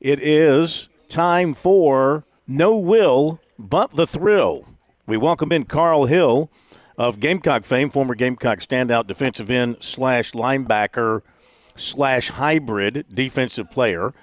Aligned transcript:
it 0.00 0.20
is 0.20 0.88
time 1.08 1.54
for 1.54 2.24
No 2.46 2.76
Will 2.76 3.40
But 3.58 3.96
the 3.96 4.06
Thrill. 4.06 4.64
We 5.06 5.16
welcome 5.16 5.50
in 5.50 5.64
Carl 5.64 6.06
Hill 6.06 6.50
of 6.96 7.18
Gamecock 7.18 7.64
fame, 7.64 7.90
former 7.90 8.14
Gamecock 8.14 8.60
standout 8.60 9.06
defensive 9.08 9.50
end 9.50 9.78
slash 9.80 10.32
linebacker 10.32 11.22
slash 11.74 12.28
hybrid 12.28 13.06
defensive 13.12 13.70
player, 13.70 14.14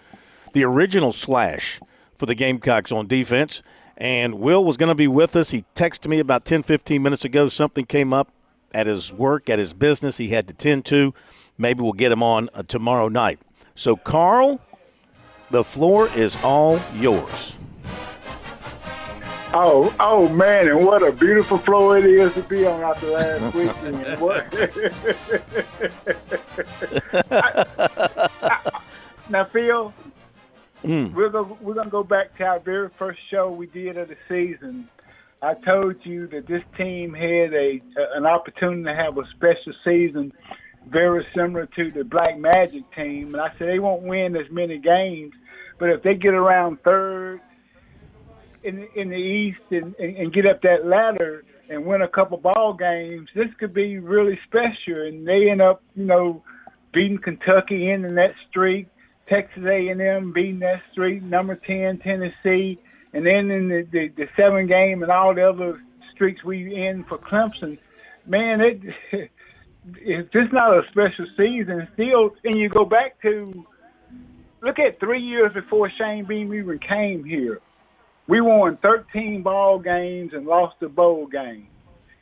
the 0.53 0.63
original 0.63 1.11
slash 1.11 1.81
for 2.17 2.25
the 2.25 2.35
Gamecocks 2.35 2.91
on 2.91 3.07
defense. 3.07 3.61
And 3.97 4.35
Will 4.35 4.63
was 4.63 4.77
going 4.77 4.89
to 4.89 4.95
be 4.95 5.07
with 5.07 5.35
us. 5.35 5.51
He 5.51 5.65
texted 5.73 6.07
me 6.07 6.19
about 6.19 6.45
10, 6.45 6.63
15 6.63 7.01
minutes 7.01 7.25
ago. 7.25 7.49
Something 7.49 7.85
came 7.85 8.13
up 8.13 8.29
at 8.73 8.87
his 8.87 9.11
work, 9.11 9.49
at 9.49 9.59
his 9.59 9.73
business 9.73 10.17
he 10.17 10.29
had 10.29 10.47
to 10.47 10.53
tend 10.53 10.85
to. 10.85 11.13
Maybe 11.57 11.81
we'll 11.81 11.93
get 11.93 12.11
him 12.11 12.23
on 12.23 12.49
uh, 12.53 12.63
tomorrow 12.63 13.07
night. 13.07 13.39
So, 13.73 13.95
Carl, 13.95 14.59
the 15.51 15.63
floor 15.63 16.09
is 16.15 16.35
all 16.43 16.79
yours. 16.95 17.55
Oh, 19.57 19.95
oh 20.01 20.27
man, 20.29 20.67
and 20.67 20.85
what 20.85 21.01
a 21.01 21.13
beautiful 21.13 21.57
floor 21.57 21.97
it 21.97 22.05
is 22.05 22.33
to 22.33 22.41
be 22.43 22.65
on 22.65 22.81
after 22.81 23.07
last 23.07 23.55
weekend. 23.55 24.19
what? 24.19 24.53
I, 27.31 27.65
I, 28.41 28.81
now, 29.29 29.45
Phil, 29.45 29.93
mm. 30.83 31.13
we're 31.13 31.29
gonna 31.29 31.53
we're 31.61 31.73
gonna 31.73 31.89
go 31.89 32.03
back 32.03 32.37
to 32.37 32.43
our 32.43 32.59
very 32.59 32.89
first 32.99 33.19
show 33.31 33.49
we 33.49 33.67
did 33.67 33.97
of 33.97 34.09
the 34.09 34.17
season. 34.27 34.89
I 35.41 35.53
told 35.53 35.95
you 36.03 36.27
that 36.27 36.47
this 36.47 36.63
team 36.75 37.13
had 37.13 37.53
a 37.53 37.81
an 38.15 38.25
opportunity 38.25 38.83
to 38.83 38.95
have 38.95 39.17
a 39.17 39.23
special 39.37 39.73
season, 39.85 40.33
very 40.89 41.25
similar 41.33 41.65
to 41.77 41.91
the 41.91 42.03
Black 42.03 42.37
Magic 42.37 42.83
team, 42.93 43.33
and 43.33 43.41
I 43.41 43.49
said 43.51 43.69
they 43.69 43.79
won't 43.79 44.03
win 44.03 44.35
as 44.35 44.49
many 44.51 44.79
games, 44.79 45.33
but 45.77 45.89
if 45.89 46.03
they 46.03 46.15
get 46.15 46.33
around 46.33 46.79
third 46.83 47.41
in 48.63 48.87
in 48.95 49.09
the 49.09 49.15
East 49.15 49.59
and, 49.71 49.95
and, 49.99 50.17
and 50.17 50.33
get 50.33 50.47
up 50.47 50.61
that 50.63 50.85
ladder 50.85 51.43
and 51.69 51.85
win 51.85 52.01
a 52.01 52.07
couple 52.07 52.37
ball 52.37 52.73
games, 52.73 53.29
this 53.35 53.47
could 53.59 53.73
be 53.73 53.97
really 53.97 54.39
special. 54.45 55.01
And 55.07 55.27
they 55.27 55.49
end 55.49 55.61
up, 55.61 55.81
you 55.95 56.05
know, 56.05 56.43
beating 56.91 57.17
Kentucky 57.17 57.89
in 57.89 58.01
that 58.15 58.33
streak, 58.49 58.87
Texas 59.27 59.63
A&M 59.65 60.31
beating 60.33 60.59
that 60.59 60.81
streak, 60.91 61.23
number 61.23 61.55
ten 61.55 61.99
Tennessee, 61.99 62.79
and 63.13 63.25
then 63.25 63.49
in 63.51 63.69
the, 63.69 63.87
the, 63.91 64.07
the 64.09 64.27
seven 64.35 64.67
game 64.67 65.03
and 65.03 65.11
all 65.11 65.33
the 65.33 65.47
other 65.47 65.81
streaks 66.13 66.43
we 66.43 66.75
in 66.75 67.03
for 67.03 67.17
Clemson. 67.17 67.77
Man, 68.25 68.61
it 68.61 68.81
it's 69.97 70.31
just 70.31 70.51
not 70.51 70.77
a 70.77 70.83
special 70.89 71.25
season. 71.37 71.87
Still, 71.93 72.35
and 72.43 72.55
you 72.55 72.69
go 72.69 72.85
back 72.85 73.21
to 73.21 73.65
look 74.65 74.79
at 74.79 74.99
three 74.99 75.21
years 75.21 75.53
before 75.53 75.89
Shane 75.97 76.25
Beamer 76.25 76.55
even 76.55 76.79
came 76.79 77.23
here 77.23 77.61
we 78.27 78.41
won 78.41 78.77
13 78.77 79.43
ball 79.43 79.79
games 79.79 80.33
and 80.33 80.45
lost 80.45 80.75
a 80.81 80.89
bowl 80.89 81.27
game. 81.27 81.67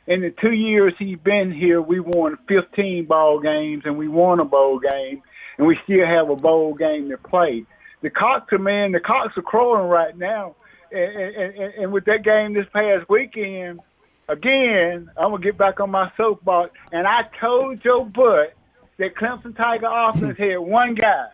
In 0.06 0.20
the 0.20 0.30
two 0.30 0.52
years 0.52 0.92
he's 0.98 1.18
been 1.18 1.50
here, 1.50 1.80
we 1.80 1.98
won 1.98 2.36
15 2.46 3.06
ball 3.06 3.40
games 3.40 3.84
and 3.86 3.96
we 3.96 4.06
won 4.06 4.38
a 4.38 4.44
bowl 4.44 4.78
game, 4.78 5.22
and 5.56 5.66
we 5.66 5.78
still 5.84 6.06
have 6.06 6.28
a 6.28 6.36
bowl 6.36 6.74
game 6.74 7.08
to 7.08 7.16
play. 7.16 7.64
The 8.02 8.10
Cocks 8.10 8.52
are 8.52 8.58
man, 8.58 8.92
the 8.92 9.00
Cocks 9.00 9.32
are 9.38 9.42
crowing 9.42 9.88
right 9.88 10.16
now, 10.16 10.56
and, 10.92 11.00
and, 11.00 11.74
and 11.74 11.92
with 11.92 12.04
that 12.04 12.22
game 12.22 12.52
this 12.52 12.66
past 12.70 13.08
weekend, 13.08 13.80
again, 14.28 15.10
I'm 15.16 15.30
gonna 15.30 15.42
get 15.42 15.56
back 15.56 15.80
on 15.80 15.90
my 15.90 16.12
soapbox, 16.18 16.72
and 16.92 17.06
I 17.06 17.22
told 17.40 17.82
Joe 17.82 18.04
Butt 18.04 18.52
that 18.98 19.14
Clemson 19.14 19.56
Tiger 19.56 19.86
offense 19.90 20.36
had 20.36 20.58
one 20.58 20.96
guy 20.96 21.28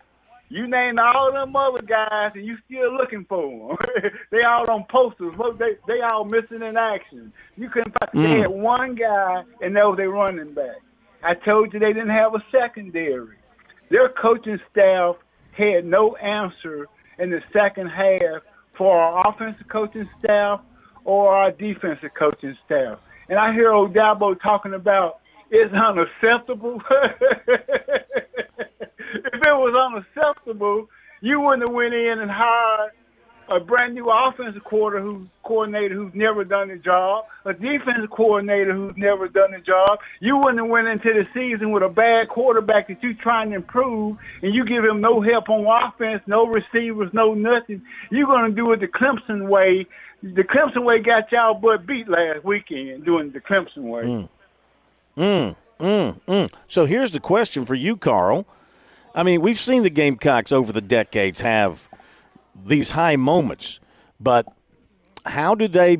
you 0.51 0.67
named 0.67 0.99
all 0.99 1.31
them 1.31 1.55
other 1.55 1.81
guys, 1.81 2.31
and 2.35 2.45
you 2.45 2.57
still 2.65 2.93
looking 2.93 3.25
for 3.29 3.77
them. 3.79 4.11
they 4.31 4.41
all 4.41 4.69
on 4.69 4.85
posters. 4.89 5.37
Look, 5.37 5.57
they 5.57 5.77
they 5.87 6.01
all 6.01 6.25
missing 6.25 6.61
in 6.61 6.75
action. 6.75 7.31
You 7.55 7.69
couldn't 7.69 7.95
find. 7.97 8.13
Mm. 8.13 8.23
They 8.23 8.39
had 8.41 8.49
one 8.49 8.95
guy, 8.95 9.43
and 9.61 9.75
that 9.77 9.85
was 9.85 9.95
their 9.95 10.09
running 10.09 10.53
back. 10.53 10.81
I 11.23 11.35
told 11.35 11.73
you 11.73 11.79
they 11.79 11.93
didn't 11.93 12.09
have 12.09 12.35
a 12.35 12.43
secondary. 12.51 13.37
Their 13.89 14.09
coaching 14.09 14.59
staff 14.71 15.15
had 15.53 15.85
no 15.85 16.15
answer 16.17 16.87
in 17.17 17.29
the 17.29 17.41
second 17.53 17.87
half 17.87 18.41
for 18.77 18.97
our 18.97 19.29
offensive 19.29 19.67
coaching 19.69 20.09
staff 20.19 20.59
or 21.05 21.33
our 21.33 21.51
defensive 21.51 22.11
coaching 22.17 22.57
staff. 22.65 22.99
And 23.29 23.39
I 23.39 23.53
hear 23.53 23.69
Odabo 23.71 24.39
talking 24.41 24.73
about 24.73 25.19
it's 25.49 25.73
unacceptable. 25.73 26.81
it 29.51 29.71
was 29.71 29.75
unacceptable, 29.75 30.87
you 31.21 31.39
wouldn't 31.39 31.67
have 31.67 31.75
went 31.75 31.93
in 31.93 32.19
and 32.19 32.31
hired 32.31 32.91
a 33.51 33.59
brand 33.59 33.93
new 33.93 34.09
offensive 34.09 34.63
coordinator 34.63 35.03
who's 35.03 35.27
coordinator 35.43 35.93
who's 35.93 36.13
never 36.15 36.43
done 36.45 36.69
the 36.69 36.77
job, 36.77 37.25
a 37.45 37.53
defensive 37.53 38.09
coordinator 38.09 38.73
who's 38.73 38.95
never 38.95 39.27
done 39.27 39.51
the 39.51 39.59
job. 39.59 39.99
You 40.21 40.37
wouldn't 40.37 40.59
have 40.59 40.69
went 40.69 40.87
into 40.87 41.09
the 41.09 41.27
season 41.33 41.71
with 41.71 41.83
a 41.83 41.89
bad 41.89 42.29
quarterback 42.29 42.87
that 42.87 43.03
you're 43.03 43.13
trying 43.13 43.49
to 43.49 43.57
improve, 43.57 44.17
and 44.41 44.55
you 44.55 44.65
give 44.65 44.85
him 44.85 45.01
no 45.01 45.21
help 45.21 45.49
on 45.49 45.65
offense, 45.65 46.21
no 46.27 46.45
receivers, 46.45 47.09
no 47.13 47.33
nothing. 47.33 47.81
You're 48.09 48.27
gonna 48.27 48.53
do 48.53 48.71
it 48.71 48.79
the 48.79 48.87
Clemson 48.87 49.49
way. 49.49 49.85
The 50.23 50.43
Clemson 50.43 50.85
way 50.85 51.01
got 51.01 51.31
y'all 51.31 51.55
butt 51.55 51.85
beat 51.85 52.07
last 52.07 52.45
weekend 52.45 53.03
doing 53.03 53.31
the 53.31 53.41
Clemson 53.41 53.83
way. 53.83 54.03
Mm. 54.03 54.29
Mm, 55.17 55.55
mm, 55.79 56.21
mm. 56.25 56.53
So 56.67 56.85
here's 56.85 57.11
the 57.11 57.19
question 57.19 57.65
for 57.65 57.75
you, 57.75 57.97
Carl. 57.97 58.45
I 59.13 59.23
mean, 59.23 59.41
we've 59.41 59.59
seen 59.59 59.83
the 59.83 59.89
Gamecocks 59.89 60.51
over 60.51 60.71
the 60.71 60.81
decades 60.81 61.41
have 61.41 61.89
these 62.55 62.91
high 62.91 63.17
moments, 63.17 63.79
but 64.19 64.47
how 65.25 65.55
do 65.55 65.67
they 65.67 65.97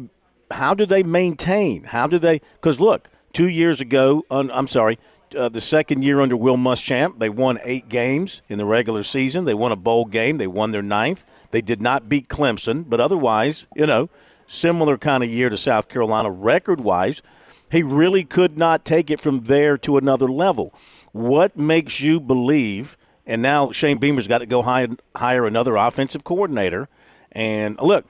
how 0.51 0.73
do 0.73 0.85
they 0.85 1.03
maintain? 1.03 1.83
How 1.83 2.07
do 2.07 2.19
they? 2.19 2.39
Because 2.55 2.79
look, 2.79 3.09
two 3.33 3.47
years 3.47 3.81
ago, 3.81 4.23
I'm 4.29 4.67
sorry, 4.67 4.99
uh, 5.35 5.49
the 5.49 5.61
second 5.61 6.03
year 6.03 6.19
under 6.19 6.35
Will 6.35 6.57
Muschamp, 6.57 7.19
they 7.19 7.29
won 7.29 7.59
eight 7.63 7.89
games 7.89 8.41
in 8.49 8.57
the 8.57 8.65
regular 8.65 9.03
season. 9.03 9.45
They 9.45 9.53
won 9.53 9.71
a 9.71 9.77
bowl 9.77 10.05
game. 10.05 10.37
They 10.37 10.47
won 10.47 10.71
their 10.71 10.81
ninth. 10.81 11.25
They 11.51 11.61
did 11.61 11.81
not 11.81 12.09
beat 12.09 12.27
Clemson, 12.27 12.89
but 12.89 12.99
otherwise, 12.99 13.65
you 13.75 13.85
know, 13.85 14.09
similar 14.47 14.97
kind 14.97 15.23
of 15.23 15.29
year 15.29 15.49
to 15.49 15.57
South 15.57 15.87
Carolina 15.87 16.29
record 16.29 16.81
wise. 16.81 17.21
He 17.69 17.83
really 17.83 18.25
could 18.25 18.57
not 18.57 18.83
take 18.83 19.09
it 19.09 19.19
from 19.19 19.45
there 19.45 19.77
to 19.79 19.97
another 19.97 20.29
level. 20.29 20.73
What 21.13 21.57
makes 21.57 22.01
you 22.01 22.19
believe? 22.19 22.97
And 23.25 23.41
now 23.41 23.71
Shane 23.71 23.97
Beamer's 23.97 24.27
got 24.27 24.39
to 24.39 24.45
go 24.45 24.61
hire, 24.61 24.89
hire 25.15 25.45
another 25.45 25.75
offensive 25.75 26.23
coordinator. 26.23 26.89
And 27.31 27.79
look, 27.79 28.05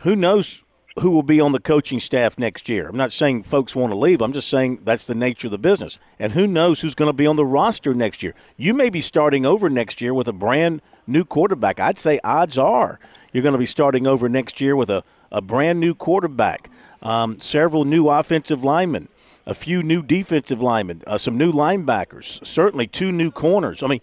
who 0.00 0.16
knows 0.16 0.62
who 1.00 1.10
will 1.10 1.22
be 1.22 1.40
on 1.40 1.52
the 1.52 1.60
coaching 1.60 2.00
staff 2.00 2.38
next 2.38 2.68
year. 2.68 2.88
I'm 2.88 2.96
not 2.96 3.12
saying 3.12 3.42
folks 3.42 3.76
want 3.76 3.92
to 3.92 3.98
leave. 3.98 4.22
I'm 4.22 4.32
just 4.32 4.48
saying 4.48 4.80
that's 4.84 5.06
the 5.06 5.14
nature 5.14 5.48
of 5.48 5.52
the 5.52 5.58
business. 5.58 5.98
And 6.18 6.32
who 6.32 6.46
knows 6.46 6.80
who's 6.80 6.94
going 6.94 7.10
to 7.10 7.12
be 7.12 7.26
on 7.26 7.36
the 7.36 7.44
roster 7.44 7.92
next 7.92 8.22
year. 8.22 8.34
You 8.56 8.72
may 8.72 8.88
be 8.88 9.02
starting 9.02 9.44
over 9.44 9.68
next 9.68 10.00
year 10.00 10.14
with 10.14 10.26
a 10.26 10.32
brand 10.32 10.80
new 11.06 11.24
quarterback. 11.24 11.78
I'd 11.78 11.98
say 11.98 12.18
odds 12.24 12.56
are 12.56 12.98
you're 13.32 13.42
going 13.42 13.52
to 13.52 13.58
be 13.58 13.66
starting 13.66 14.06
over 14.06 14.28
next 14.28 14.60
year 14.60 14.74
with 14.74 14.88
a, 14.88 15.04
a 15.30 15.42
brand 15.42 15.78
new 15.78 15.94
quarterback 15.94 16.70
um, 17.02 17.38
several 17.38 17.84
new 17.84 18.08
offensive 18.08 18.64
linemen, 18.64 19.08
a 19.46 19.54
few 19.54 19.82
new 19.82 20.02
defensive 20.02 20.60
linemen, 20.60 21.02
uh, 21.06 21.18
some 21.18 21.38
new 21.38 21.52
linebackers, 21.52 22.44
certainly 22.44 22.86
two 22.86 23.12
new 23.12 23.30
corners. 23.30 23.82
I 23.82 23.86
mean, 23.86 24.00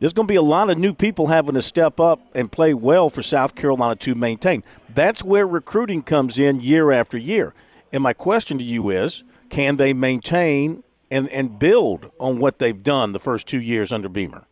there's 0.00 0.14
going 0.14 0.26
to 0.26 0.32
be 0.32 0.36
a 0.36 0.42
lot 0.42 0.70
of 0.70 0.78
new 0.78 0.94
people 0.94 1.28
having 1.28 1.54
to 1.54 1.62
step 1.62 2.00
up 2.00 2.20
and 2.34 2.50
play 2.50 2.74
well 2.74 3.10
for 3.10 3.22
South 3.22 3.54
Carolina 3.54 3.94
to 3.96 4.14
maintain. 4.14 4.64
That's 4.92 5.22
where 5.22 5.46
recruiting 5.46 6.02
comes 6.02 6.38
in 6.38 6.60
year 6.60 6.90
after 6.90 7.16
year. 7.18 7.54
And 7.92 8.02
my 8.02 8.14
question 8.14 8.58
to 8.58 8.64
you 8.64 8.90
is 8.90 9.22
can 9.50 9.76
they 9.76 9.92
maintain 9.92 10.82
and, 11.10 11.28
and 11.28 11.58
build 11.58 12.10
on 12.18 12.38
what 12.38 12.58
they've 12.58 12.82
done 12.82 13.12
the 13.12 13.20
first 13.20 13.46
two 13.46 13.60
years 13.60 13.92
under 13.92 14.08
Beamer? 14.08 14.46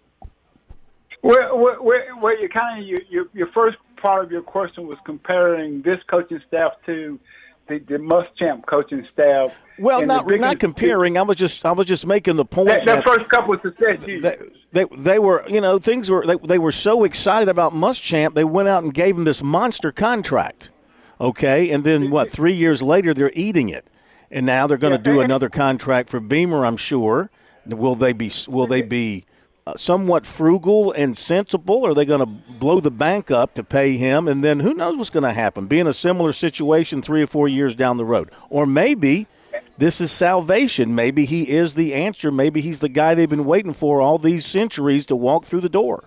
Well, 1.23 1.59
well, 1.59 1.77
well 1.83 2.41
you 2.41 2.49
kind 2.49 2.81
of 2.81 2.87
you, 2.87 2.99
you, 3.09 3.31
your 3.33 3.49
first 3.49 3.79
part 3.97 4.25
of 4.25 4.31
your 4.31 4.43
question 4.43 4.87
was 4.87 4.99
comparing 5.05 5.83
this 5.83 5.99
coaching 6.09 6.41
staff 6.47 6.73
to 6.87 7.19
the, 7.69 7.79
the 7.79 7.99
Muschamp 7.99 8.67
coaching 8.67 9.07
staff. 9.13 9.63
Well, 9.79 10.05
not 10.05 10.27
not 10.27 10.59
comparing. 10.59 11.17
I 11.17 11.23
was 11.23 11.37
just 11.37 11.65
I 11.65 11.73
was 11.73 11.87
just 11.87 12.07
making 12.07 12.37
the 12.37 12.45
point. 12.45 12.69
That, 12.69 12.85
that, 12.87 13.05
that 13.05 13.07
first 13.07 13.29
couple 13.29 13.55
of 13.55 13.61
success 13.61 13.99
they, 13.99 14.37
they, 14.73 14.85
they 14.97 15.19
were 15.19 15.45
you 15.49 15.61
know 15.61 15.79
things 15.79 16.11
were 16.11 16.27
they, 16.27 16.37
they 16.37 16.59
were 16.59 16.73
so 16.73 17.05
excited 17.05 17.49
about 17.49 17.73
Muschamp 17.75 18.35
they 18.35 18.45
went 18.45 18.69
out 18.69 18.83
and 18.83 18.93
gave 18.93 19.17
him 19.17 19.25
this 19.25 19.43
monster 19.43 19.93
contract. 19.93 20.71
Okay, 21.21 21.71
and 21.71 21.85
then 21.85 22.11
what? 22.11 22.31
Three 22.31 22.53
years 22.53 22.81
later, 22.83 23.13
they're 23.13 23.33
eating 23.35 23.69
it, 23.69 23.87
and 24.31 24.47
now 24.47 24.67
they're 24.67 24.79
going 24.79 24.97
to 24.97 25.03
do 25.03 25.21
another 25.21 25.49
contract 25.49 26.09
for 26.09 26.21
Beamer. 26.21 26.65
I'm 26.65 26.77
sure. 26.77 27.31
Will 27.67 27.97
they 27.97 28.13
be? 28.13 28.31
Will 28.47 28.67
they 28.67 28.83
be? 28.83 29.25
Somewhat 29.77 30.27
frugal 30.27 30.93
and 30.93 31.17
sensible? 31.17 31.87
Are 31.87 31.95
they 31.95 32.05
going 32.05 32.21
to 32.21 32.27
blow 32.27 32.81
the 32.81 32.91
bank 32.91 33.31
up 33.31 33.55
to 33.55 33.65
pay 33.65 33.97
him? 33.97 34.29
And 34.29 34.43
then 34.43 34.61
who 34.61 34.75
knows 34.75 34.97
what's 34.97 35.11
going 35.11 35.25
to 35.25 35.33
happen? 35.33 35.67
Be 35.67 35.79
in 35.79 35.87
a 35.87 35.93
similar 35.93 36.33
situation 36.33 37.03
three 37.03 37.23
or 37.23 37.27
four 37.27 37.49
years 37.49 37.75
down 37.75 37.97
the 37.97 38.05
road. 38.05 38.31
Or 38.51 38.67
maybe 38.67 39.27
this 39.79 40.01
is 40.01 40.11
salvation. 40.11 40.95
Maybe 40.95 41.25
he 41.25 41.51
is 41.51 41.75
the 41.75 41.95
answer. 41.95 42.31
Maybe 42.31 42.61
he's 42.61 42.81
the 42.81 42.89
guy 42.89 43.15
they've 43.15 43.29
been 43.29 43.45
waiting 43.45 43.73
for 43.73 44.01
all 44.01 44.19
these 44.19 44.45
centuries 44.45 45.07
to 45.07 45.17
walk 45.17 45.45
through 45.45 45.61
the 45.61 45.69
door. 45.69 46.05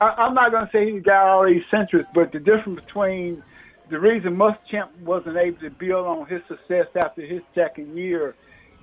I, 0.00 0.26
am 0.26 0.34
not 0.34 0.50
going 0.50 0.66
to 0.66 0.72
say 0.72 0.90
he's 0.92 1.02
got 1.02 1.28
all 1.28 1.46
these 1.46 1.62
centuries, 1.70 2.06
but 2.12 2.32
the 2.32 2.40
difference 2.40 2.80
between 2.84 3.42
the 3.88 4.00
reason 4.00 4.36
Muschamp 4.36 4.88
wasn't 5.04 5.36
able 5.36 5.60
to 5.60 5.70
build 5.70 6.06
on 6.06 6.26
his 6.26 6.42
success 6.48 6.86
after 6.96 7.22
his 7.22 7.42
second 7.54 7.96
year, 7.96 8.34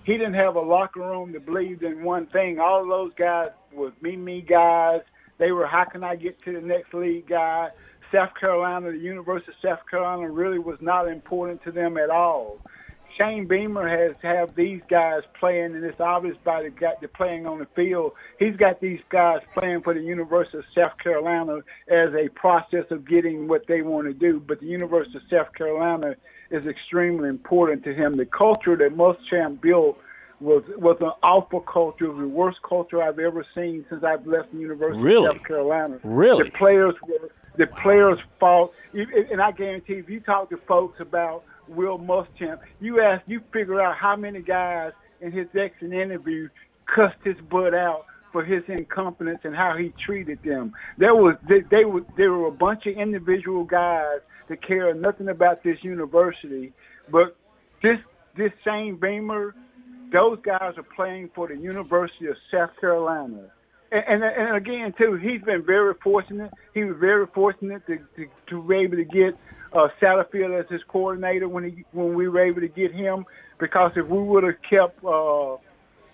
he 0.10 0.18
didn't 0.18 0.34
have 0.34 0.56
a 0.56 0.62
locker 0.62 1.02
room 1.02 1.32
that 1.34 1.46
believed 1.46 1.84
in 1.84 2.04
one 2.04 2.26
thing. 2.26 2.60
All 2.60 2.82
of 2.82 2.88
those 2.88 3.12
guys 3.16 3.50
were 3.72 3.92
me, 4.02 4.16
me 4.16 4.42
guys. 4.42 5.02
They 5.38 5.52
were, 5.52 5.68
how 5.68 5.84
can 5.84 6.04
I 6.04 6.16
get 6.16 6.42
to 6.46 6.60
the 6.60 6.66
next 6.66 6.96
league 6.96 7.28
guy? 7.28 7.70
South 8.12 8.34
Carolina, 8.34 8.92
the 8.92 8.98
University 8.98 9.52
of 9.52 9.58
South 9.62 9.88
Carolina 9.88 10.28
really 10.28 10.58
was 10.58 10.80
not 10.82 11.08
important 11.08 11.64
to 11.66 11.72
them 11.72 11.96
at 11.96 12.10
all. 12.10 12.58
Shane 13.20 13.46
Beamer 13.46 13.88
has 13.88 14.16
have 14.24 14.56
these 14.56 14.82
guys 14.90 15.22
playing, 15.40 15.76
and 15.76 15.84
it's 15.84 16.00
obvious 16.00 16.38
by 16.44 16.64
the 16.64 16.72
guy 16.72 16.94
they're 17.00 17.08
playing 17.10 17.46
on 17.46 17.60
the 17.60 17.68
field. 17.76 18.14
He's 18.40 18.56
got 18.56 18.82
these 18.82 19.02
guys 19.10 19.42
playing 19.54 19.82
for 19.82 19.94
the 19.94 20.02
University 20.02 20.58
of 20.58 20.66
South 20.74 20.98
Carolina 20.98 21.58
as 21.88 22.16
a 22.16 22.30
process 22.30 22.86
of 22.90 23.08
getting 23.08 23.48
what 23.48 23.68
they 23.68 23.84
want 23.84 24.08
to 24.08 24.14
do. 24.14 24.40
But 24.40 24.60
the 24.60 24.66
University 24.66 25.18
of 25.18 25.24
South 25.30 25.54
Carolina 25.54 26.16
is 26.52 26.66
extremely 26.66 27.30
important 27.30 27.84
to 27.84 27.94
him. 27.94 28.14
The 28.14 28.26
culture 28.26 28.76
that 28.76 28.96
Muschamp 28.96 29.62
built 29.62 29.98
was 30.40 30.64
was 30.78 30.98
an 31.02 31.12
awful 31.22 31.60
culture. 31.62 32.08
The 32.08 32.28
worst 32.28 32.60
culture 32.68 33.02
I've 33.04 33.20
ever 33.20 33.46
seen 33.56 33.86
since 33.90 34.04
I've 34.04 34.26
left 34.26 34.52
the 34.52 34.60
University 34.60 35.02
really? 35.02 35.28
of 35.28 35.36
South 35.36 35.46
Carolina. 35.46 36.00
Really, 36.04 36.46
the 36.46 36.52
players 36.52 36.96
were 37.08 37.30
the 37.58 37.68
players' 37.68 38.20
fault. 38.40 38.74
And 38.94 39.42
I 39.42 39.52
guarantee, 39.52 39.94
if 39.94 40.10
you 40.10 40.22
talk 40.22 40.50
to 40.50 40.58
folks 40.58 41.00
about 41.00 41.44
Will 41.68 42.00
Muschamp, 42.00 42.60
you 42.80 43.02
ask, 43.02 43.22
you 43.28 43.42
figure 43.54 43.82
out 43.82 43.98
how 43.98 44.16
many 44.16 44.42
guys 44.42 44.94
in 45.22 45.32
his 45.32 45.48
exit 45.54 45.92
interview 45.92 46.48
cussed 46.86 47.24
his 47.24 47.36
butt 47.50 47.74
out 47.74 48.06
for 48.32 48.44
his 48.44 48.64
incompetence 48.68 49.40
and 49.44 49.56
how 49.56 49.76
he 49.76 49.94
treated 50.06 50.42
them. 50.44 50.74
There 50.98 51.14
was 51.14 51.36
they, 51.48 51.62
they 51.62 51.86
were 51.86 52.06
there 52.16 52.32
were 52.32 52.48
a 52.48 52.52
bunch 52.52 52.86
of 52.86 52.96
individual 52.96 53.64
guys 53.64 54.20
that 54.50 54.66
care 54.66 54.94
nothing 54.94 55.30
about 55.30 55.64
this 55.64 55.78
university, 55.84 56.74
but 57.12 57.36
this 57.82 57.98
this 58.36 58.52
Shane 58.64 58.96
Beamer, 58.96 59.56
those 60.12 60.40
guys 60.44 60.74
are 60.78 60.86
playing 60.96 61.30
for 61.34 61.48
the 61.48 61.58
University 61.58 62.28
of 62.28 62.36
South 62.52 62.72
Carolina. 62.80 63.52
And, 63.92 64.24
and, 64.24 64.24
and 64.24 64.56
again, 64.56 64.94
too, 64.98 65.16
he's 65.16 65.42
been 65.42 65.64
very 65.66 65.96
fortunate. 66.04 66.52
He 66.74 66.84
was 66.84 66.96
very 67.00 67.26
fortunate 67.34 67.86
to, 67.88 67.98
to, 67.98 68.26
to 68.50 68.64
be 68.64 68.76
able 68.76 68.98
to 68.98 69.04
get 69.04 69.36
uh, 69.74 69.88
Satterfield 70.02 70.60
as 70.60 70.70
his 70.70 70.82
coordinator 70.88 71.50
when 71.50 71.64
he 71.64 71.86
when 71.92 72.14
we 72.14 72.28
were 72.28 72.46
able 72.46 72.62
to 72.62 72.68
get 72.68 72.94
him. 72.94 73.26
Because 73.60 73.92
if 73.96 74.06
we 74.08 74.20
would 74.20 74.44
have 74.44 74.62
kept 74.70 75.04
uh, 75.04 75.54
uh, 75.54 75.58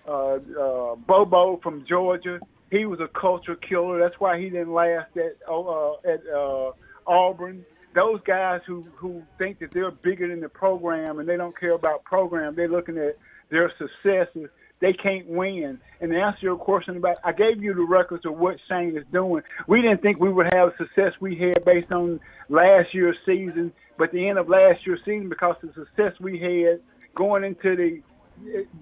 uh, 0.07 0.95
Bobo 0.95 1.59
from 1.61 1.85
Georgia, 1.87 2.39
he 2.71 2.85
was 2.85 2.99
a 2.99 3.09
culture 3.19 3.55
killer. 3.55 3.99
That's 3.99 4.19
why 4.19 4.39
he 4.39 4.49
didn't 4.49 4.73
last 4.73 5.15
at 5.17 5.37
uh, 5.49 5.93
at 6.05 6.21
uh, 6.33 6.71
Auburn. 7.05 7.65
Those 7.95 8.19
guys 8.25 8.61
who 8.67 8.85
who 8.95 9.23
think 9.37 9.59
that 9.59 9.71
they're 9.71 9.91
bigger 9.91 10.27
than 10.27 10.41
the 10.41 10.49
program 10.49 11.19
and 11.19 11.27
they 11.27 11.37
don't 11.37 11.57
care 11.57 11.73
about 11.73 12.03
program, 12.03 12.53
they're 12.55 12.67
looking 12.67 12.97
at 12.97 13.17
their 13.49 13.71
successes 13.77 14.49
they 14.79 14.93
can't 14.93 15.27
win. 15.27 15.79
And 16.01 16.11
to 16.11 16.17
answer 16.17 16.39
your 16.41 16.57
question 16.57 16.97
about, 16.97 17.17
I 17.23 17.31
gave 17.31 17.63
you 17.63 17.73
the 17.73 17.83
records 17.83 18.25
of 18.25 18.37
what 18.37 18.57
Shane 18.69 18.97
is 18.97 19.05
doing. 19.11 19.43
We 19.67 19.81
didn't 19.81 20.01
think 20.01 20.19
we 20.19 20.31
would 20.31 20.53
have 20.53 20.73
success 20.77 21.13
we 21.19 21.35
had 21.35 21.63
based 21.63 21.91
on 21.91 22.19
last 22.49 22.93
year's 22.93 23.17
season, 23.25 23.71
but 23.97 24.11
the 24.11 24.27
end 24.27 24.37
of 24.37 24.49
last 24.49 24.85
year's 24.85 24.99
season, 25.05 25.29
because 25.29 25.55
the 25.61 25.71
success 25.73 26.19
we 26.19 26.39
had 26.39 26.81
going 27.15 27.43
into 27.43 27.75
the 27.75 28.01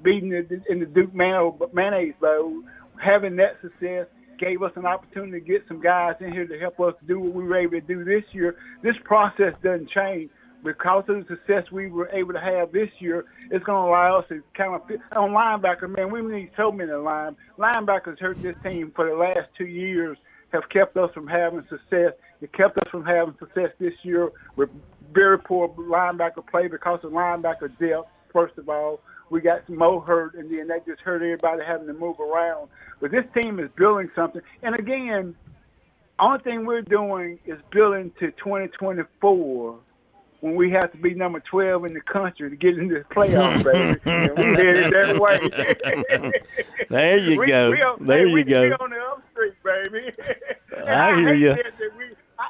beating 0.01 0.29
the, 0.29 0.61
in 0.67 0.79
the 0.79 0.87
Duke 0.87 1.13
Mayonnaise 1.13 2.15
Bowl, 2.19 2.63
having 2.97 3.35
that 3.35 3.61
success 3.61 4.07
gave 4.39 4.61
us 4.63 4.71
an 4.75 4.85
opportunity 4.85 5.39
to 5.39 5.45
get 5.45 5.63
some 5.67 5.81
guys 5.81 6.15
in 6.19 6.31
here 6.31 6.45
to 6.47 6.59
help 6.59 6.79
us 6.79 6.93
do 7.07 7.19
what 7.19 7.33
we 7.33 7.43
were 7.43 7.57
able 7.57 7.73
to 7.73 7.81
do 7.81 8.03
this 8.03 8.23
year. 8.31 8.55
This 8.81 8.95
process 9.03 9.53
doesn't 9.63 9.89
change 9.89 10.29
because 10.63 11.03
of 11.07 11.27
the 11.27 11.35
success 11.35 11.71
we 11.71 11.89
were 11.89 12.09
able 12.13 12.33
to 12.33 12.39
have 12.39 12.71
this 12.71 12.89
year, 12.99 13.25
it's 13.51 13.63
going 13.63 13.83
to 13.83 13.89
allow 13.89 14.19
us 14.19 14.25
to 14.29 14.41
kind 14.55 14.73
of 14.73 14.87
fit 14.87 15.01
on 15.15 15.31
linebacker. 15.31 15.89
Man, 15.89 16.09
we 16.11 16.21
need 16.21 16.51
so 16.55 16.71
many 16.71 16.91
line 16.91 17.35
linebackers 17.59 18.19
hurt 18.19 18.41
this 18.41 18.55
team 18.63 18.91
for 18.95 19.09
the 19.09 19.15
last 19.15 19.49
two 19.57 19.65
years 19.65 20.17
have 20.53 20.69
kept 20.69 20.95
us 20.97 21.11
from 21.13 21.27
having 21.27 21.63
success. 21.67 22.13
It 22.41 22.53
kept 22.53 22.77
us 22.77 22.87
from 22.89 23.03
having 23.03 23.35
success 23.39 23.71
this 23.79 23.93
year 24.03 24.31
with 24.55 24.69
very 25.11 25.39
poor 25.39 25.67
linebacker 25.69 26.45
play 26.49 26.67
because 26.67 26.99
of 27.03 27.11
linebacker 27.11 27.77
depth. 27.79 28.07
First 28.33 28.57
of 28.57 28.67
all, 28.67 28.99
we 29.29 29.41
got 29.41 29.67
Mo 29.69 29.99
hurt, 29.99 30.35
and 30.35 30.51
then 30.51 30.67
that 30.67 30.85
just 30.85 31.01
hurt 31.01 31.21
everybody 31.21 31.63
having 31.65 31.87
to 31.87 31.93
move 31.93 32.19
around. 32.19 32.67
But 32.99 33.11
this 33.11 33.25
team 33.33 33.59
is 33.59 33.69
building 33.77 34.09
something, 34.15 34.41
and 34.61 34.77
again, 34.77 35.35
only 36.19 36.39
thing 36.39 36.65
we're 36.65 36.81
doing 36.81 37.39
is 37.45 37.59
building 37.71 38.11
to 38.19 38.31
2024 38.31 39.79
when 40.41 40.55
we 40.55 40.69
have 40.71 40.91
to 40.91 40.97
be 40.97 41.13
number 41.13 41.39
12 41.39 41.85
in 41.85 41.93
the 41.93 42.01
country 42.01 42.49
to 42.49 42.55
get 42.55 42.77
into 42.77 42.95
the 42.95 43.15
playoffs, 43.15 43.63
baby. 43.63 43.99
we 44.37 44.43
headed 44.43 44.93
that 44.93 45.17
way. 45.17 46.31
there 46.89 47.17
you 47.17 47.39
we, 47.39 47.47
go. 47.47 47.71
We 47.71 47.81
on, 47.81 48.05
there 48.05 48.25
hey, 48.25 48.27
you 48.27 48.33
we, 48.33 48.43
go. 48.43 48.61
We 48.63 48.73
on 48.73 48.89
the 48.89 48.97
up 48.97 49.23
street, 49.31 49.53
baby. 49.63 50.11
I, 50.85 51.11
I 51.11 51.15
hear 51.15 51.33
you. 51.33 51.55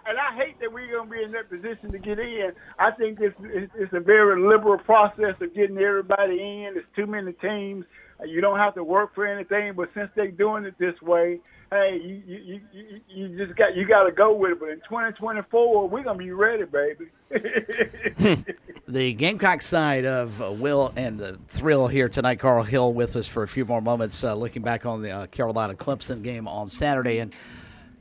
And 0.05 0.17
I 0.17 0.35
hate 0.35 0.59
that 0.59 0.71
we're 0.71 0.91
going 0.91 1.09
to 1.09 1.15
be 1.15 1.23
in 1.23 1.31
that 1.31 1.49
position 1.49 1.91
to 1.91 1.99
get 1.99 2.19
in. 2.19 2.51
I 2.79 2.91
think 2.91 3.19
it's, 3.21 3.35
it's, 3.41 3.71
it's 3.75 3.93
a 3.93 3.99
very 3.99 4.41
liberal 4.41 4.77
process 4.79 5.35
of 5.41 5.53
getting 5.55 5.77
everybody 5.77 6.39
in. 6.39 6.71
There's 6.73 6.85
too 6.95 7.07
many 7.07 7.33
teams. 7.33 7.85
You 8.25 8.41
don't 8.41 8.59
have 8.59 8.75
to 8.75 8.83
work 8.83 9.13
for 9.15 9.25
anything, 9.25 9.73
but 9.75 9.89
since 9.93 10.09
they're 10.15 10.31
doing 10.31 10.65
it 10.65 10.75
this 10.77 11.01
way, 11.01 11.39
hey, 11.73 11.99
you 12.03 12.21
you, 12.25 12.61
you, 12.71 13.01
you 13.09 13.45
just 13.45 13.57
got 13.57 13.75
you 13.75 13.85
got 13.85 14.03
to 14.03 14.11
go 14.11 14.33
with 14.33 14.51
it. 14.51 14.59
But 14.59 14.69
in 14.69 14.77
2024, 14.79 15.89
we're 15.89 16.03
gonna 16.03 16.17
be 16.17 16.31
ready, 16.31 16.63
baby. 16.65 17.09
the 18.87 19.13
Gamecock 19.13 19.61
side 19.61 20.05
of 20.05 20.41
uh, 20.41 20.51
Will 20.51 20.93
and 20.95 21.19
the 21.19 21.39
thrill 21.47 21.87
here 21.87 22.07
tonight. 22.07 22.39
Carl 22.39 22.63
Hill 22.63 22.93
with 22.93 23.15
us 23.15 23.27
for 23.27 23.43
a 23.43 23.47
few 23.47 23.65
more 23.65 23.81
moments, 23.81 24.23
uh, 24.23 24.35
looking 24.35 24.61
back 24.61 24.85
on 24.85 25.01
the 25.01 25.09
uh, 25.09 25.27
Carolina 25.27 25.73
Clemson 25.73 26.21
game 26.23 26.47
on 26.47 26.69
Saturday. 26.69 27.19
And 27.19 27.35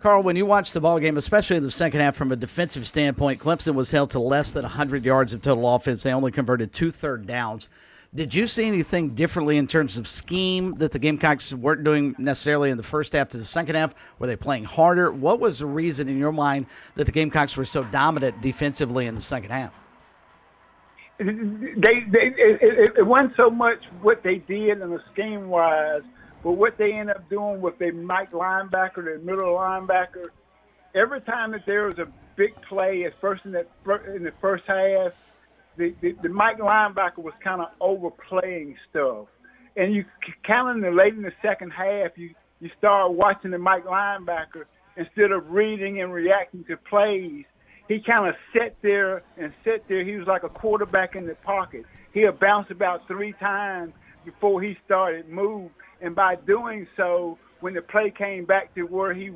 Carl, 0.03 0.25
when 0.25 0.35
you 0.35 0.45
watched 0.45 0.75
the 0.75 0.81
ball 0.81 0.99
game, 0.99 1.17
especially 1.17 1.57
in 1.57 1.63
the 1.63 1.71
second 1.71 2.01
half, 2.01 2.17
from 2.17 2.33
a 2.33 2.37
defensive 2.37 2.89
standpoint, 2.89 3.41
Clemson 3.41 3.77
was 3.77 3.93
held 3.93 4.11
to 4.11 4.19
less 4.19 4.53
than 4.53 4.65
100 4.65 5.05
yards 5.05 5.33
of 5.33 5.43
total 5.43 5.73
offense. 5.73 6.03
They 6.03 6.13
only 6.13 6.33
converted 6.33 6.73
two 6.73 6.91
third 6.91 7.25
downs. 7.25 7.69
Did 8.13 8.35
you 8.35 8.49
see 8.49 8.67
anything 8.67 9.11
differently 9.11 9.59
in 9.59 9.69
terms 9.69 9.97
of 9.97 10.09
scheme 10.09 10.75
that 10.75 10.91
the 10.91 10.99
Gamecocks 10.99 11.55
weren't 11.55 11.85
doing 11.85 12.17
necessarily 12.19 12.71
in 12.71 12.77
the 12.77 12.83
first 12.83 13.13
half 13.13 13.29
to 13.29 13.39
the 13.39 13.45
second 13.45 13.77
half? 13.77 13.95
Were 14.19 14.27
they 14.27 14.35
playing 14.35 14.65
harder? 14.65 15.13
What 15.13 15.39
was 15.39 15.61
the 15.61 15.67
reason 15.67 16.09
in 16.09 16.19
your 16.19 16.33
mind 16.33 16.67
that 16.97 17.05
the 17.05 17.13
Gamecocks 17.13 17.57
were 17.57 17.65
so 17.65 17.85
dominant 17.85 18.43
defensively 18.43 19.07
in 19.07 19.15
the 19.15 19.23
second 19.23 19.51
half? 19.51 19.73
They, 21.19 21.25
they, 22.11 22.35
it, 22.37 22.99
it 22.99 23.07
wasn't 23.07 23.37
so 23.37 23.51
much 23.51 23.79
what 24.01 24.25
they 24.25 24.39
did 24.39 24.81
in 24.81 24.91
the 24.91 25.01
scheme 25.13 25.49
wise, 25.49 26.03
but 26.43 26.53
what 26.53 26.77
they 26.77 26.93
end 26.93 27.11
up 27.11 27.29
doing 27.29 27.61
with 27.61 27.79
their 27.79 27.93
Mike 27.93 28.33
linebacker, 28.33 29.05
their 29.05 29.19
middle 29.19 29.55
linebacker. 29.55 30.29
Every 30.95 31.21
time 31.23 31.53
that 31.53 31.65
there 31.65 31.87
was 31.87 31.99
a 31.99 32.09
big 32.37 32.55
play, 32.63 33.05
at 33.05 33.19
first 33.21 33.45
in, 33.45 33.53
that, 33.53 33.69
in 34.15 34.25
the 34.25 34.33
first 34.33 34.65
half, 34.67 35.13
the, 35.77 35.95
the, 36.01 36.13
the 36.23 36.29
Mike 36.29 36.59
linebacker 36.59 37.19
was 37.19 37.35
kind 37.43 37.63
of 37.63 37.69
overplaying 37.81 38.77
stuff. 38.91 39.29
And 39.77 39.95
you 39.95 40.05
kind 40.47 40.85
of 40.85 40.95
late 40.95 41.15
in 41.15 41.23
the 41.23 41.33
second 41.41 41.71
half, 41.71 42.19
you, 42.19 42.35
you 42.61 42.71
start 42.77 43.13
watching 43.13 43.53
the 43.53 43.59
Mike 43.59 43.87
linebacker 43.87 44.65
instead 44.97 45.33
of 45.33 45.51
reading 45.51 46.03
and 46.03 46.13
reacting 46.13 46.65
to 46.65 46.77
plays. 46.77 47.45
He 47.89 48.01
kind 48.01 48.29
of 48.29 48.35
sat 48.53 48.77
there 48.83 49.23
and 49.39 49.53
sat 49.65 49.89
there. 49.89 50.05
He 50.05 50.17
was 50.17 50.27
like 50.27 50.43
a 50.43 50.49
quarterback 50.49 51.17
in 51.17 51.27
the 51.27 51.35
pocket. 51.37 51.85
He'll 52.13 52.33
bounce 52.33 52.71
about 52.71 53.07
three 53.09 53.33
times 53.33 53.95
before 54.25 54.61
he 54.63 54.77
started 54.85 55.29
move. 55.29 55.71
And 56.03 56.15
by 56.15 56.35
doing 56.35 56.87
so, 56.97 57.39
when 57.61 57.75
the 57.75 57.83
play 57.83 58.11
came 58.11 58.45
back 58.45 58.75
to 58.75 58.83
where 58.83 59.15
he 59.15 59.31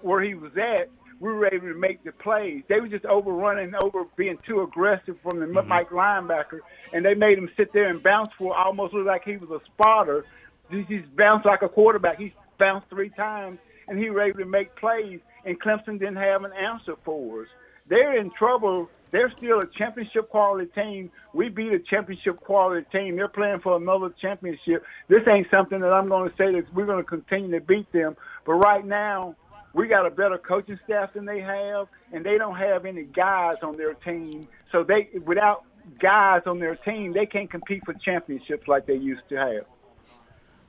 where 0.00 0.22
he 0.22 0.34
was 0.34 0.52
at, 0.56 0.88
we 1.20 1.32
were 1.32 1.46
able 1.46 1.68
to 1.68 1.78
make 1.78 2.02
the 2.02 2.12
plays. 2.12 2.62
They 2.68 2.80
were 2.80 2.88
just 2.88 3.04
overrunning, 3.04 3.72
over 3.80 4.04
being 4.16 4.38
too 4.44 4.62
aggressive 4.62 5.16
from 5.22 5.38
the 5.38 5.46
mm-hmm. 5.46 5.68
Mike 5.68 5.90
linebacker, 5.90 6.60
and 6.92 7.04
they 7.04 7.14
made 7.14 7.38
him 7.38 7.48
sit 7.56 7.72
there 7.72 7.88
and 7.88 8.02
bounce 8.02 8.30
for 8.36 8.56
almost 8.56 8.94
look 8.94 9.06
like 9.06 9.22
he 9.24 9.36
was 9.36 9.50
a 9.50 9.64
spotter. 9.66 10.24
He 10.70 10.82
just 10.84 11.14
bounced 11.14 11.46
like 11.46 11.62
a 11.62 11.68
quarterback. 11.68 12.18
He 12.18 12.34
bounced 12.58 12.88
three 12.88 13.10
times, 13.10 13.58
and 13.86 13.98
he 13.98 14.10
was 14.10 14.22
able 14.26 14.38
to 14.40 14.46
make 14.46 14.74
plays. 14.76 15.20
And 15.44 15.60
Clemson 15.60 15.98
didn't 15.98 16.16
have 16.16 16.44
an 16.44 16.52
answer 16.52 16.96
for 17.04 17.42
us. 17.42 17.48
They're 17.88 18.18
in 18.18 18.30
trouble. 18.38 18.88
They're 19.12 19.30
still 19.36 19.60
a 19.60 19.66
championship 19.78 20.30
quality 20.30 20.70
team. 20.74 21.10
We 21.34 21.50
beat 21.50 21.72
a 21.72 21.78
championship 21.78 22.40
quality 22.40 22.86
team. 22.90 23.16
They're 23.16 23.28
playing 23.28 23.60
for 23.60 23.76
another 23.76 24.12
championship. 24.20 24.84
This 25.08 25.20
ain't 25.28 25.46
something 25.54 25.80
that 25.80 25.92
I'm 25.92 26.08
going 26.08 26.30
to 26.30 26.36
say 26.36 26.52
that 26.52 26.74
we're 26.74 26.86
going 26.86 27.04
to 27.04 27.08
continue 27.08 27.50
to 27.52 27.60
beat 27.64 27.92
them. 27.92 28.16
But 28.46 28.54
right 28.54 28.84
now, 28.84 29.36
we 29.74 29.86
got 29.86 30.06
a 30.06 30.10
better 30.10 30.38
coaching 30.38 30.78
staff 30.84 31.12
than 31.12 31.26
they 31.26 31.40
have, 31.40 31.88
and 32.12 32.24
they 32.24 32.38
don't 32.38 32.56
have 32.56 32.86
any 32.86 33.04
guys 33.04 33.56
on 33.62 33.76
their 33.76 33.94
team. 33.94 34.48
So 34.70 34.82
they, 34.82 35.08
without 35.24 35.64
guys 36.00 36.42
on 36.46 36.58
their 36.58 36.76
team, 36.76 37.12
they 37.12 37.26
can't 37.26 37.50
compete 37.50 37.82
for 37.84 37.94
championships 37.94 38.66
like 38.66 38.86
they 38.86 38.96
used 38.96 39.28
to 39.28 39.36
have. 39.36 39.66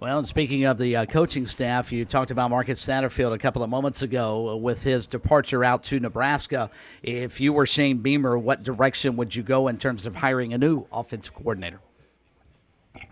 Well, 0.03 0.17
and 0.17 0.27
speaking 0.27 0.65
of 0.65 0.77
the 0.77 0.97
uh, 0.97 1.05
coaching 1.05 1.47
staff, 1.47 1.89
you 1.89 2.03
talked 2.03 2.29
about 2.29 2.49
Marcus 2.49 2.85
Satterfield 2.85 3.33
a 3.33 3.37
couple 3.37 3.63
of 3.63 3.69
moments 3.69 4.01
ago 4.01 4.57
with 4.57 4.83
his 4.83 5.07
departure 5.07 5.63
out 5.63 5.83
to 5.83 5.99
Nebraska. 6.01 6.69
If 7.01 7.39
you 7.39 7.53
were 7.53 7.65
Shane 7.65 7.99
Beamer, 7.99 8.37
what 8.37 8.63
direction 8.63 9.15
would 9.15 9.33
you 9.33 9.43
go 9.43 9.69
in 9.69 9.77
terms 9.77 10.05
of 10.05 10.13
hiring 10.13 10.51
a 10.51 10.57
new 10.57 10.85
offensive 10.91 11.33
coordinator? 11.33 11.79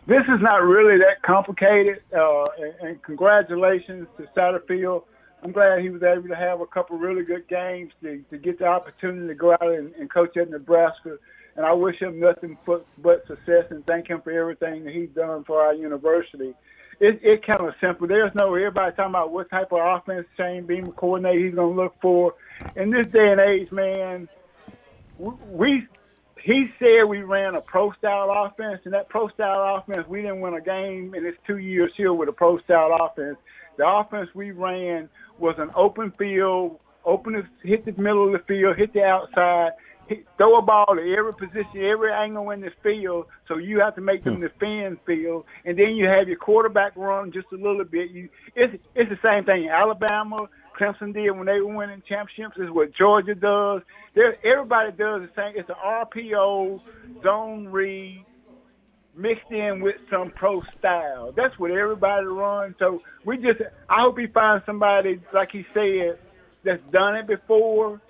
This 0.06 0.24
is 0.24 0.42
not 0.42 0.64
really 0.64 0.98
that 0.98 1.22
complicated, 1.22 2.02
uh, 2.14 2.44
and, 2.82 3.02
congratulations 3.04 4.10
to 4.18 4.24
Satterfield. 4.36 5.04
I'm 5.44 5.54
glad 5.54 5.80
he 5.80 5.90
was 5.90 6.04
able 6.04 6.28
to 6.28 6.36
have 6.36 6.60
a 6.60 6.68
couple 6.68 6.98
really 6.98 7.24
good 7.24 7.48
games 7.48 7.94
to, 8.04 8.22
to 8.30 8.38
get 8.38 8.60
the 8.60 8.66
opportunity 8.66 9.30
to 9.30 9.34
go 9.34 9.54
out 9.54 9.64
and, 9.64 9.94
and 9.96 10.12
coach 10.12 10.36
at 10.36 10.50
Nebraska 10.50 11.18
and 11.56 11.66
I 11.66 11.74
wish 11.74 12.00
him 12.00 12.20
nothing 12.20 12.58
but, 12.66 12.86
but 12.98 13.28
success 13.28 13.66
and 13.70 13.86
thank 13.86 14.08
him 14.08 14.22
for 14.22 14.32
everything 14.32 14.86
that 14.86 14.94
he's 14.94 15.10
done 15.10 15.44
for 15.44 15.62
our 15.62 15.74
university 15.74 16.54
it, 17.02 17.20
it 17.24 17.46
kind 17.46 17.62
of 17.62 17.74
simple. 17.82 18.08
There's 18.08 18.34
no 18.36 18.54
everybody 18.54 18.96
talking 18.96 19.10
about 19.10 19.32
what 19.32 19.50
type 19.50 19.72
of 19.72 19.80
offense 19.82 20.28
Shane 20.38 20.68
Beamer 20.68 20.92
coordinator 20.92 21.46
he's 21.46 21.56
going 21.56 21.76
to 21.76 21.82
look 21.82 21.96
for. 22.00 22.36
In 22.76 22.92
this 22.92 23.08
day 23.08 23.32
and 23.32 23.42
age, 23.42 23.72
man, 23.72 24.30
we 25.18 25.88
he 26.44 26.68
said 26.78 27.06
we 27.06 27.24
ran 27.24 27.56
a 27.56 27.62
pro 27.62 27.92
style 27.94 28.32
offense, 28.32 28.82
and 28.86 28.94
that 28.94 29.10
pro 29.10 29.30
style 29.30 29.78
offense 29.78 30.08
we 30.08 30.22
didn't 30.22 30.42
win 30.42 30.54
a 30.54 30.62
game 30.62 31.16
in 31.16 31.26
his 31.26 31.36
two 31.48 31.58
years 31.58 31.92
here 31.98 32.14
with 32.14 32.30
a 32.30 32.34
pro 32.34 32.60
style 32.60 32.96
offense. 33.02 33.38
The 33.78 33.88
offense 33.88 34.30
we 34.36 34.52
ran 34.52 35.10
was 35.40 35.56
an 35.58 35.72
open 35.76 36.12
field, 36.12 36.80
open 37.04 37.48
hit 37.64 37.84
the 37.84 38.00
middle 38.00 38.28
of 38.28 38.34
the 38.34 38.46
field, 38.48 38.78
hit 38.78 38.94
the 38.94 39.04
outside, 39.04 39.72
throw 40.38 40.58
a 40.58 40.62
ball 40.62 40.86
to 40.96 41.16
every 41.18 41.34
position, 41.34 41.84
every 41.84 42.12
angle 42.12 42.50
in 42.52 42.62
the 42.62 42.72
field. 42.84 43.28
So 43.48 43.58
you 43.58 43.80
have 43.80 43.96
to 43.96 44.02
make 44.02 44.24
them 44.24 44.36
hmm. 44.36 44.42
defend 44.42 45.00
field, 45.06 45.46
and 45.66 45.78
then 45.78 45.96
you 45.96 46.08
have 46.08 46.28
your 46.28 46.38
quarterback 46.38 46.94
run 46.96 47.32
just 47.32 47.48
a 47.52 47.56
little 47.56 47.86
bit. 47.86 48.12
You, 48.12 48.30
it's 48.56 48.76
it's 48.96 49.10
the 49.10 49.20
same 49.24 49.46
thing. 49.46 49.70
Alabama, 49.70 50.48
Clemson 50.80 51.14
did 51.14 51.32
when 51.32 51.46
they 51.46 51.60
were 51.60 51.76
winning 51.76 52.04
championships. 52.08 52.58
Is 52.58 52.70
what 52.70 52.94
Georgia 52.94 53.36
does. 53.36 53.82
There, 54.16 54.34
everybody 54.44 54.92
does 54.92 55.22
the 55.22 55.30
same. 55.36 55.54
It's 55.56 55.70
an 55.70 55.76
RPO 55.84 56.82
zone 57.24 57.68
read 57.68 58.26
mixed 59.16 59.52
in 59.52 59.82
with 59.82 59.96
some 60.10 60.32
pro 60.32 60.62
style. 60.80 61.32
That's 61.36 61.58
what 61.60 61.72
everybody 61.72 62.26
runs. 62.26 62.76
So 62.80 63.02
we 63.26 63.38
just, 63.38 63.62
I 63.90 64.02
hope 64.02 64.18
he 64.18 64.28
finds 64.28 64.66
somebody 64.66 65.20
like 65.34 65.52
he 65.52 65.66
said 65.74 66.18
that's 66.64 66.82
done 66.92 67.16
it 67.16 67.28
before, 67.28 68.02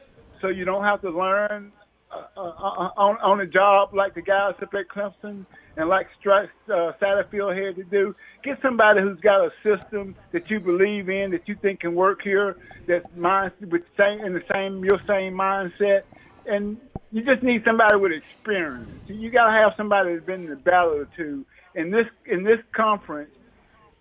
so 0.42 0.48
you 0.48 0.66
don't 0.66 0.84
have 0.84 1.02
to 1.02 1.10
learn 1.10 1.72
uh, 2.12 2.40
uh, 2.40 2.42
uh, 2.42 2.90
on 2.98 3.18
on 3.22 3.40
a 3.42 3.48
job 3.48 3.90
like 3.94 4.14
the 4.16 4.22
guys 4.22 4.54
up 4.62 4.74
at 4.74 4.88
Clemson 4.94 5.46
and 5.78 5.90
like 5.90 6.08
Stri- 6.20 6.50
uh, 6.68 6.92
Satterfield 7.02 7.56
had 7.56 7.76
to 7.78 7.84
do. 7.84 8.16
Get 8.44 8.58
somebody 8.62 9.02
who's 9.02 9.20
got 9.22 9.46
a 9.46 9.50
system 9.64 10.16
that 10.34 10.50
you 10.50 10.60
believe 10.60 11.10
in, 11.10 11.32
that 11.32 11.48
you 11.48 11.56
think 11.62 11.82
can 11.82 11.96
work 11.96 12.20
here, 12.24 12.58
that's 12.88 13.06
mind 13.16 13.54
with 13.62 13.84
same 13.98 14.26
in 14.26 14.34
the 14.34 14.44
same 14.54 14.84
your 14.84 15.00
same 15.08 15.34
mindset, 15.34 16.02
and 16.46 16.78
you 17.12 17.24
just 17.24 17.44
need 17.44 17.64
somebody 17.66 17.96
with 17.96 18.12
experience. 18.12 18.90
You 19.08 19.32
got 19.32 19.48
to 19.48 19.54
have 19.54 19.74
somebody 19.78 20.14
that's 20.14 20.26
been 20.26 20.44
in 20.44 20.50
the 20.50 20.56
battle 20.56 20.94
or 20.94 21.10
two. 21.16 21.46
In 21.76 21.92
this 21.92 22.08
in 22.26 22.44
this 22.44 22.60
conference, 22.76 23.32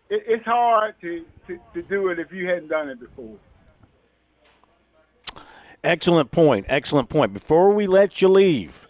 it, 0.09 0.23
it's 0.27 0.45
hard 0.45 0.95
to, 1.01 1.25
to 1.47 1.59
to 1.75 1.83
do 1.83 2.09
it 2.09 2.19
if 2.19 2.33
you 2.33 2.49
hadn't 2.49 2.69
done 2.69 2.89
it 2.89 2.99
before. 3.01 3.39
Excellent 5.83 6.31
point. 6.31 6.67
Excellent 6.69 7.09
point. 7.09 7.33
Before 7.33 7.71
we 7.71 7.87
let 7.87 8.21
you 8.21 8.29
leave, 8.29 8.87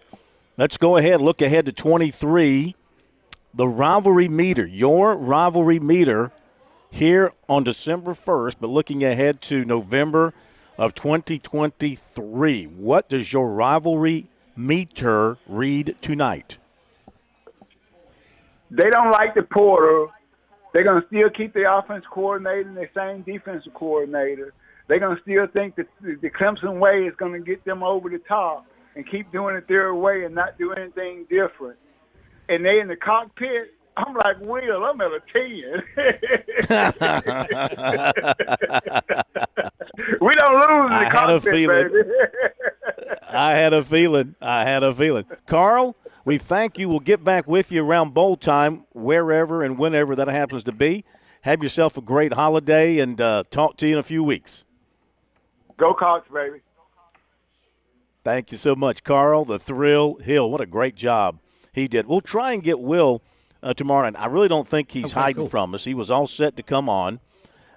let's 0.56 0.76
go 0.76 0.96
ahead, 0.96 1.20
look 1.20 1.40
ahead 1.40 1.66
to 1.66 1.72
23. 1.72 2.74
The 3.54 3.68
rivalry 3.68 4.28
meter, 4.28 4.66
your 4.66 5.16
rivalry 5.16 5.78
meter 5.78 6.32
here 6.90 7.32
on 7.48 7.62
December 7.62 8.12
1st, 8.12 8.56
but 8.60 8.70
looking 8.70 9.04
ahead 9.04 9.40
to 9.42 9.64
November 9.64 10.34
of 10.76 10.94
2023. 10.94 12.64
What 12.64 13.08
does 13.08 13.32
your 13.32 13.48
rivalry 13.50 14.26
meter 14.56 15.38
read 15.46 15.96
tonight? 16.00 16.58
They 18.72 18.90
don't 18.90 19.12
like 19.12 19.34
the 19.34 19.42
Porter. 19.42 20.06
They're 20.72 20.84
going 20.84 21.02
to 21.02 21.06
still 21.06 21.30
keep 21.30 21.54
the 21.54 21.72
offense 21.72 22.04
coordinator 22.10 22.68
and 22.68 22.76
the 22.76 22.88
same 22.94 23.22
defensive 23.22 23.74
coordinator 23.74 24.54
they're 24.90 24.98
going 24.98 25.16
to 25.16 25.22
still 25.22 25.46
think 25.46 25.76
that 25.76 25.86
the 26.02 26.28
Clemson 26.30 26.80
way 26.80 27.04
is 27.04 27.14
going 27.16 27.32
to 27.32 27.38
get 27.38 27.64
them 27.64 27.84
over 27.84 28.10
the 28.10 28.18
top 28.18 28.66
and 28.96 29.08
keep 29.08 29.30
doing 29.30 29.54
it 29.54 29.68
their 29.68 29.94
way 29.94 30.24
and 30.24 30.34
not 30.34 30.58
do 30.58 30.72
anything 30.72 31.26
different. 31.30 31.78
And 32.48 32.64
they 32.64 32.80
in 32.80 32.88
the 32.88 32.96
cockpit, 32.96 33.72
I'm 33.96 34.14
like, 34.14 34.40
Will, 34.40 34.84
I'm 34.84 35.00
at 35.00 35.12
a 35.12 35.20
10. 35.32 35.42
we 40.20 40.34
don't 40.34 40.54
lose 40.54 40.86
in 40.86 40.90
the 40.90 40.96
I 40.96 41.08
cockpit, 41.10 41.68
baby. 41.68 41.94
I 43.32 43.52
had 43.52 43.72
a 43.72 43.84
feeling. 43.84 44.34
I 44.40 44.64
had 44.64 44.82
a 44.82 44.92
feeling. 44.92 45.24
Carl, 45.46 45.94
we 46.24 46.36
thank 46.36 46.78
you. 46.78 46.88
We'll 46.88 46.98
get 46.98 47.22
back 47.22 47.46
with 47.46 47.70
you 47.70 47.84
around 47.84 48.12
bowl 48.12 48.36
time, 48.36 48.86
wherever 48.92 49.62
and 49.62 49.78
whenever 49.78 50.16
that 50.16 50.26
happens 50.26 50.64
to 50.64 50.72
be. 50.72 51.04
Have 51.42 51.62
yourself 51.62 51.96
a 51.96 52.02
great 52.02 52.32
holiday 52.32 52.98
and 52.98 53.20
uh, 53.20 53.44
talk 53.52 53.76
to 53.78 53.86
you 53.86 53.92
in 53.94 54.00
a 54.00 54.02
few 54.02 54.24
weeks. 54.24 54.64
Go 55.80 55.94
Cocks, 55.94 56.28
baby. 56.32 56.58
Thank 58.22 58.52
you 58.52 58.58
so 58.58 58.76
much, 58.76 59.02
Carl. 59.02 59.46
The 59.46 59.58
Thrill 59.58 60.16
Hill. 60.16 60.50
What 60.50 60.60
a 60.60 60.66
great 60.66 60.94
job 60.94 61.38
he 61.72 61.88
did. 61.88 62.06
We'll 62.06 62.20
try 62.20 62.52
and 62.52 62.62
get 62.62 62.78
Will 62.78 63.22
uh, 63.62 63.72
tomorrow 63.72 64.10
night. 64.10 64.20
I 64.20 64.26
really 64.26 64.48
don't 64.48 64.68
think 64.68 64.90
he's 64.90 65.06
okay, 65.06 65.14
hiding 65.14 65.44
cool. 65.44 65.48
from 65.48 65.74
us. 65.74 65.84
He 65.84 65.94
was 65.94 66.10
all 66.10 66.26
set 66.26 66.54
to 66.56 66.62
come 66.62 66.90
on. 66.90 67.20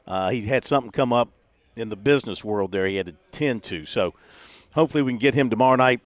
Uh, 0.06 0.32
he 0.32 0.42
had 0.42 0.66
something 0.66 0.92
come 0.92 1.14
up 1.14 1.30
in 1.78 1.88
the 1.88 1.96
business 1.96 2.44
world 2.44 2.74
there 2.74 2.86
he 2.88 2.98
had 2.98 3.06
to 3.06 3.16
tend 3.32 3.64
to. 3.64 3.86
So 3.86 4.14
hopefully 4.74 5.02
we 5.02 5.14
can 5.14 5.20
get 5.20 5.34
him 5.34 5.50
tomorrow 5.50 5.78
night 5.78 6.02